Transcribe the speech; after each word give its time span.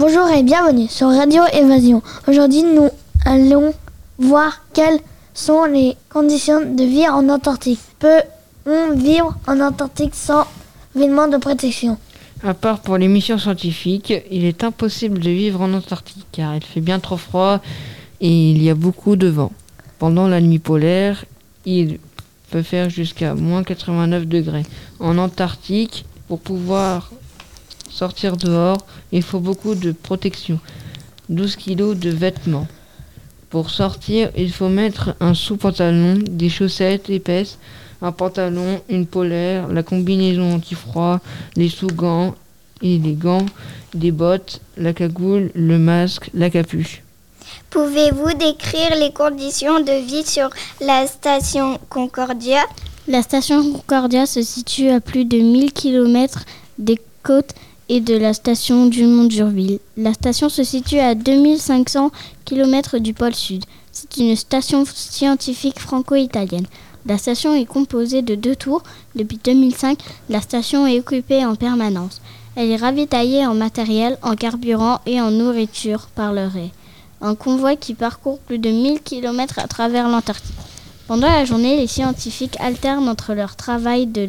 Bonjour 0.00 0.30
et 0.30 0.42
bienvenue 0.42 0.88
sur 0.88 1.08
Radio 1.08 1.42
Évasion. 1.52 2.02
Aujourd'hui, 2.26 2.62
nous 2.62 2.88
allons 3.26 3.74
voir 4.18 4.62
quelles 4.72 4.98
sont 5.34 5.64
les 5.64 5.94
conditions 6.08 6.62
de 6.62 6.84
vie 6.84 7.06
en 7.06 7.28
Antarctique. 7.28 7.80
Peut-on 7.98 8.96
vivre 8.96 9.36
en 9.46 9.60
Antarctique 9.60 10.14
sans 10.14 10.46
vêtements 10.94 11.28
de 11.28 11.36
protection? 11.36 11.98
À 12.42 12.54
part 12.54 12.80
pour 12.80 12.96
les 12.96 13.08
missions 13.08 13.36
scientifiques, 13.36 14.14
il 14.30 14.46
est 14.46 14.64
impossible 14.64 15.18
de 15.18 15.28
vivre 15.28 15.60
en 15.60 15.74
Antarctique 15.74 16.24
car 16.32 16.56
il 16.56 16.64
fait 16.64 16.80
bien 16.80 16.98
trop 16.98 17.18
froid 17.18 17.60
et 18.22 18.52
il 18.52 18.62
y 18.62 18.70
a 18.70 18.74
beaucoup 18.74 19.16
de 19.16 19.26
vent. 19.26 19.52
Pendant 19.98 20.28
la 20.28 20.40
nuit 20.40 20.60
polaire, 20.60 21.26
il 21.66 21.98
peut 22.50 22.62
faire 22.62 22.88
jusqu'à 22.88 23.34
moins 23.34 23.62
89 23.64 24.26
degrés. 24.26 24.64
En 24.98 25.18
Antarctique, 25.18 26.06
pour 26.26 26.40
pouvoir 26.40 27.10
sortir 27.90 28.36
dehors, 28.36 28.78
il 29.12 29.22
faut 29.22 29.40
beaucoup 29.40 29.74
de 29.74 29.92
protection. 29.92 30.58
12 31.28 31.56
kilos 31.56 31.96
de 31.96 32.10
vêtements. 32.10 32.66
Pour 33.50 33.70
sortir, 33.70 34.30
il 34.36 34.52
faut 34.52 34.68
mettre 34.68 35.14
un 35.20 35.34
sous-pantalon, 35.34 36.18
des 36.28 36.48
chaussettes 36.48 37.10
épaisses, 37.10 37.58
un 38.02 38.12
pantalon, 38.12 38.80
une 38.88 39.06
polaire, 39.06 39.68
la 39.68 39.82
combinaison 39.82 40.54
anti-froid, 40.54 41.20
les 41.56 41.68
sous-gants 41.68 42.34
et 42.82 42.98
les 42.98 43.14
gants, 43.14 43.46
des 43.94 44.12
bottes, 44.12 44.60
la 44.76 44.92
cagoule, 44.92 45.50
le 45.54 45.78
masque, 45.78 46.30
la 46.32 46.48
capuche. 46.48 47.02
Pouvez-vous 47.70 48.32
décrire 48.34 48.94
les 48.98 49.12
conditions 49.12 49.80
de 49.80 50.04
vie 50.06 50.26
sur 50.26 50.50
la 50.80 51.06
station 51.06 51.78
Concordia? 51.88 52.60
La 53.08 53.22
station 53.22 53.72
Concordia 53.72 54.26
se 54.26 54.42
situe 54.42 54.90
à 54.90 55.00
plus 55.00 55.24
de 55.24 55.38
1000 55.38 55.72
km 55.72 56.44
des 56.78 56.98
côtes 57.22 57.54
et 57.90 58.00
de 58.00 58.16
la 58.16 58.32
station 58.32 58.86
Dumont-Durville. 58.86 59.80
La 59.96 60.14
station 60.14 60.48
se 60.48 60.62
situe 60.62 61.00
à 61.00 61.16
2500 61.16 62.12
km 62.44 62.98
du 62.98 63.12
pôle 63.14 63.34
sud. 63.34 63.64
C'est 63.90 64.16
une 64.18 64.36
station 64.36 64.84
scientifique 64.86 65.80
franco-italienne. 65.80 66.66
La 67.04 67.18
station 67.18 67.52
est 67.54 67.66
composée 67.66 68.22
de 68.22 68.36
deux 68.36 68.54
tours. 68.54 68.84
Depuis 69.16 69.40
2005, 69.42 69.98
la 70.28 70.40
station 70.40 70.86
est 70.86 71.00
occupée 71.00 71.44
en 71.44 71.56
permanence. 71.56 72.22
Elle 72.54 72.70
est 72.70 72.76
ravitaillée 72.76 73.44
en 73.44 73.54
matériel, 73.54 74.18
en 74.22 74.36
carburant 74.36 75.00
et 75.04 75.20
en 75.20 75.32
nourriture 75.32 76.06
par 76.14 76.32
le 76.32 76.46
raid 76.46 76.70
un 77.20 77.34
convoi 77.34 77.76
qui 77.76 77.94
parcourt 77.94 78.38
plus 78.38 78.58
de 78.58 78.70
1000 78.70 79.02
km 79.02 79.58
à 79.58 79.66
travers 79.66 80.08
l'Antarctique. 80.08 80.54
Pendant 81.10 81.26
la 81.26 81.44
journée, 81.44 81.76
les 81.76 81.88
scientifiques 81.88 82.56
alternent 82.60 83.08
entre 83.08 83.34
leur 83.34 83.56
travail 83.56 84.06
de, 84.06 84.28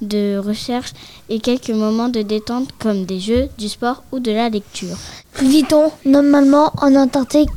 de 0.00 0.38
recherche 0.38 0.92
et 1.28 1.40
quelques 1.40 1.68
moments 1.68 2.08
de 2.08 2.22
détente 2.22 2.70
comme 2.78 3.04
des 3.04 3.20
jeux, 3.20 3.50
du 3.58 3.68
sport 3.68 4.02
ou 4.10 4.18
de 4.18 4.32
la 4.32 4.48
lecture. 4.48 4.96
Vit-on 5.42 5.92
normalement 6.06 6.72
en 6.78 6.94
Antarctique 6.94 7.50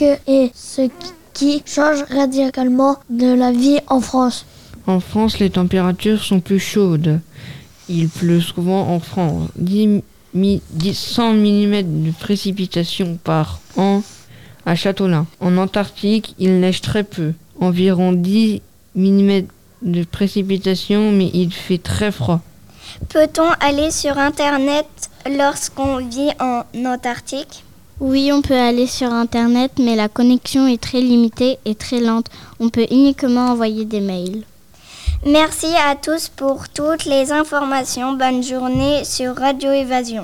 et 0.00 0.52
ce 0.54 0.88
qui 1.32 1.64
change 1.66 2.04
radicalement 2.08 2.98
de 3.10 3.34
la 3.34 3.50
vie 3.50 3.80
en 3.88 4.00
France? 4.00 4.46
En 4.86 5.00
France, 5.00 5.40
les 5.40 5.50
températures 5.50 6.22
sont 6.22 6.38
plus 6.38 6.60
chaudes. 6.60 7.18
Il 7.88 8.08
pleut 8.08 8.40
souvent 8.40 8.94
en 8.94 9.00
France. 9.00 9.48
10 9.56 10.02
100 10.92 11.32
mm 11.32 12.04
de 12.04 12.12
précipitations 12.12 13.18
par 13.24 13.58
an 13.76 14.04
à 14.66 14.74
Châteaulin. 14.74 15.26
En 15.40 15.56
Antarctique, 15.58 16.34
il 16.38 16.60
neige 16.60 16.80
très 16.80 17.04
peu, 17.04 17.32
environ 17.60 18.12
10 18.12 18.60
mm 18.94 19.42
de 19.82 20.04
précipitations, 20.04 21.10
mais 21.10 21.30
il 21.34 21.52
fait 21.52 21.78
très 21.78 22.12
froid. 22.12 22.40
Peut-on 23.08 23.50
aller 23.60 23.90
sur 23.90 24.18
Internet 24.18 24.86
lorsqu'on 25.26 25.96
vit 25.98 26.30
en 26.40 26.62
Antarctique? 26.84 27.64
Oui, 28.00 28.30
on 28.32 28.42
peut 28.42 28.58
aller 28.58 28.86
sur 28.86 29.12
Internet, 29.12 29.72
mais 29.78 29.96
la 29.96 30.08
connexion 30.08 30.66
est 30.66 30.80
très 30.80 31.00
limitée 31.00 31.58
et 31.64 31.74
très 31.74 32.00
lente. 32.00 32.26
On 32.58 32.68
peut 32.68 32.86
uniquement 32.90 33.50
envoyer 33.50 33.84
des 33.84 34.00
mails. 34.00 34.42
Merci 35.24 35.68
à 35.88 35.94
tous 35.94 36.28
pour 36.28 36.68
toutes 36.68 37.04
les 37.04 37.30
informations. 37.30 38.14
Bonne 38.14 38.42
journée 38.42 39.04
sur 39.04 39.36
Radio 39.36 39.70
Évasion. 39.70 40.20